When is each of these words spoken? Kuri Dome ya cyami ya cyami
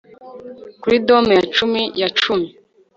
Kuri 0.81 0.95
Dome 1.07 1.33
ya 1.39 1.45
cyami 1.55 1.83
ya 1.99 2.07
cyami 2.17 2.47